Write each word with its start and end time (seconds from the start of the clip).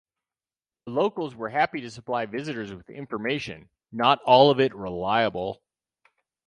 The 0.87 0.93
locals 0.93 1.35
were 1.35 1.49
happy 1.49 1.79
to 1.81 1.91
supply 1.91 2.25
visitors 2.25 2.73
with 2.73 2.89
information, 2.89 3.69
not 3.91 4.19
all 4.23 4.49
of 4.49 4.59
it 4.59 4.73
reliable. 4.73 5.61